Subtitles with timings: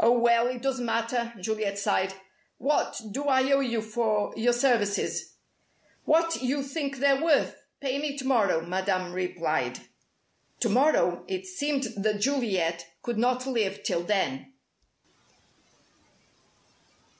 [0.00, 2.14] "Oh, well, it doesn't matter!" Juliet sighed.
[2.56, 5.34] "What do I owe you for your services?"
[6.06, 7.60] "What you think they're worth.
[7.78, 9.80] Pay me to morrow," Madame replied.
[10.60, 11.26] To morrow!
[11.28, 14.54] It seemed that Juliet could not live till then!